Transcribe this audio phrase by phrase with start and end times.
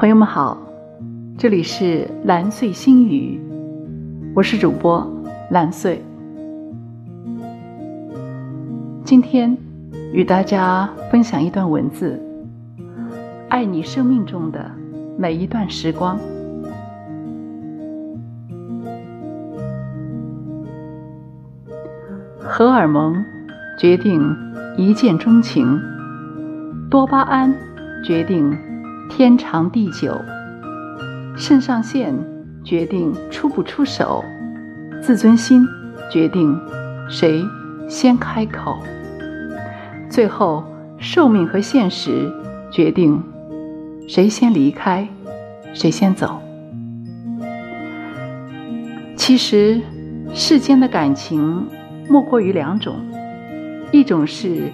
[0.00, 0.56] 朋友们好，
[1.36, 3.38] 这里是蓝穗心语，
[4.34, 5.06] 我是主播
[5.50, 6.02] 蓝穗。
[9.04, 9.54] 今天
[10.14, 12.18] 与大家分享一段文字：
[13.50, 14.70] 爱你生命中的
[15.18, 16.18] 每一段时光。
[22.38, 23.22] 荷尔蒙
[23.78, 24.34] 决定
[24.78, 25.78] 一见钟情，
[26.88, 27.54] 多巴胺
[28.02, 28.56] 决定
[29.10, 30.16] 天长地久，
[31.36, 32.14] 肾上腺
[32.64, 34.24] 决定出不出手，
[35.02, 35.66] 自尊心
[36.10, 36.58] 决定
[37.10, 37.44] 谁
[37.88, 38.78] 先开口，
[40.08, 40.64] 最后
[40.98, 42.32] 寿命和现实
[42.70, 43.22] 决定
[44.08, 45.06] 谁先离开，
[45.74, 46.40] 谁先走。
[49.16, 49.78] 其实
[50.32, 51.66] 世间的感情。
[52.08, 52.96] 莫过于两种，
[53.92, 54.64] 一种是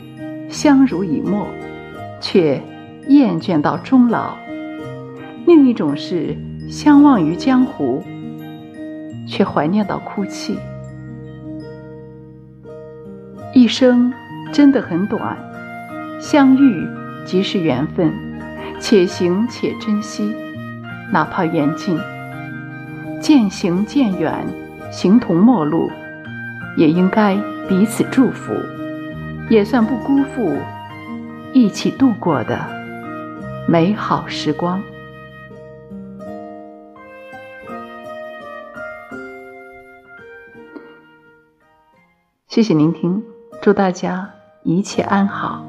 [0.49, 1.47] 相濡以沫，
[2.19, 2.59] 却
[3.09, 4.37] 厌倦到终老；
[5.47, 6.37] 另一种是
[6.69, 8.03] 相忘于江湖，
[9.27, 10.59] 却怀念到哭泣。
[13.55, 14.13] 一生
[14.53, 15.37] 真的很短，
[16.21, 16.87] 相遇
[17.25, 18.13] 即是缘分，
[18.81, 20.35] 且行且珍惜，
[21.13, 21.99] 哪怕缘尽，
[23.21, 24.47] 渐行渐远，
[24.91, 25.91] 形同陌路。
[26.77, 27.35] 也应该
[27.67, 28.53] 彼此祝福，
[29.49, 30.59] 也算不辜负
[31.55, 32.59] 一起度过的
[33.69, 34.81] 美好时光。
[42.47, 43.23] 谢谢聆听，
[43.61, 45.66] 祝大家一切安好。